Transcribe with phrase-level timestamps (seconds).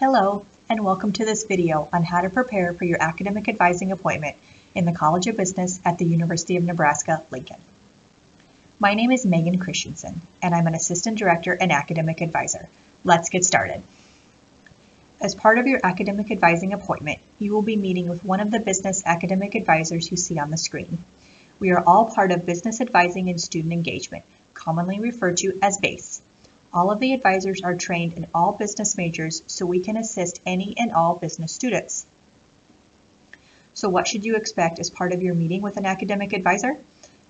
[0.00, 4.34] Hello, and welcome to this video on how to prepare for your academic advising appointment
[4.74, 7.60] in the College of Business at the University of Nebraska, Lincoln.
[8.78, 12.70] My name is Megan Christensen, and I'm an Assistant Director and Academic Advisor.
[13.04, 13.82] Let's get started.
[15.20, 18.58] As part of your academic advising appointment, you will be meeting with one of the
[18.58, 21.04] business academic advisors you see on the screen.
[21.58, 24.24] We are all part of Business Advising and Student Engagement,
[24.54, 26.22] commonly referred to as BASE.
[26.72, 30.78] All of the advisors are trained in all business majors so we can assist any
[30.78, 32.06] and all business students.
[33.74, 36.76] So what should you expect as part of your meeting with an academic advisor?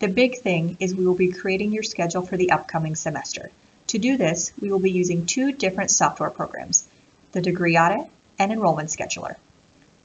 [0.00, 3.50] The big thing is we will be creating your schedule for the upcoming semester.
[3.86, 6.86] To do this, we will be using two different software programs,
[7.32, 8.06] the Degree Audit
[8.38, 9.36] and Enrollment Scheduler.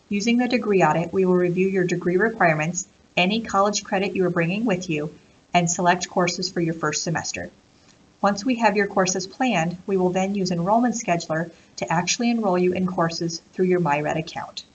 [0.08, 4.30] Using the Degree Audit, we will review your degree requirements, any college credit you are
[4.30, 5.14] bringing with you,
[5.54, 7.50] and select courses for your first semester.
[8.28, 12.58] Once we have your courses planned, we will then use Enrollment Scheduler to actually enroll
[12.58, 14.66] you in courses through your MyRed account.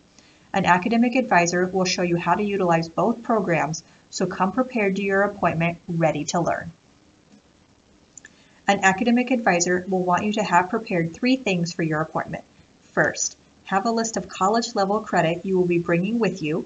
[0.54, 5.02] An academic advisor will show you how to utilize both programs, so come prepared to
[5.02, 6.72] your appointment ready to learn.
[8.66, 12.44] An academic advisor will want you to have prepared three things for your appointment.
[12.92, 16.64] First, have a list of college level credit you will be bringing with you.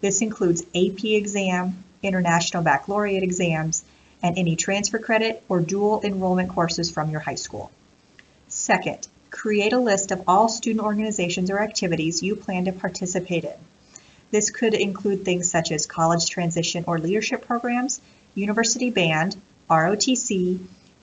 [0.00, 3.84] This includes AP exam, International Baccalaureate exams,
[4.26, 7.70] and any transfer credit or dual enrollment courses from your high school.
[8.48, 13.54] Second, create a list of all student organizations or activities you plan to participate in.
[14.32, 18.00] This could include things such as college transition or leadership programs,
[18.34, 19.36] university band,
[19.70, 20.58] ROTC,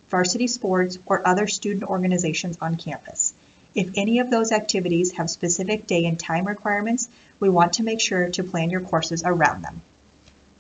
[0.10, 3.34] varsity sports, or other student organizations on campus.
[3.74, 7.08] If any of those activities have specific day and time requirements,
[7.40, 9.82] we want to make sure to plan your courses around them.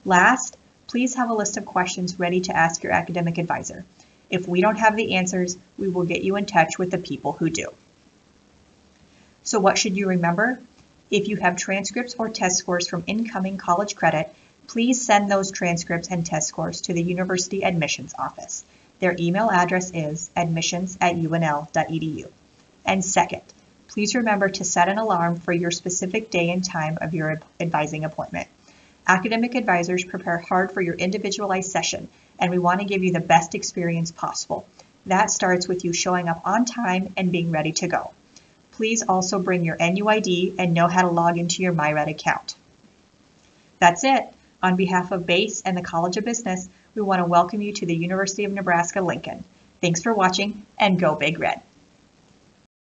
[0.06, 3.86] Last, please have a list of questions ready to ask your academic advisor.
[4.30, 7.34] If we don't have the answers, we will get you in touch with the people
[7.34, 7.70] who do.
[9.44, 10.59] So what should you remember?
[11.12, 14.34] If you have transcripts or test scores from incoming college credit,
[14.67, 18.63] please send those transcripts and test scores to the University Admissions Office.
[19.00, 22.30] Their email address is admissions at unl.edu.
[22.86, 23.41] And second,
[23.90, 28.06] please remember to set an alarm for your specific day and time of your advising
[28.06, 28.47] appointment.
[29.06, 32.08] Academic advisors prepare hard for your individualized session,
[32.40, 34.66] and we want to give you the best experience possible.
[35.06, 38.12] That starts with you showing up on time and being ready to go.
[38.72, 42.56] Please also bring your NUID and know how to log into your MyRed account.
[43.80, 44.25] That's it.
[44.62, 47.86] On behalf of BASE and the College of Business, we want to welcome you to
[47.86, 49.44] the University of Nebraska Lincoln.
[49.81, 51.62] Thanks for watching and go Big Red.